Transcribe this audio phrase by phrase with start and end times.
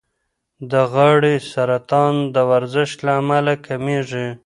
[0.71, 4.27] د غاړې سرطان د ورزش له امله کمېږي.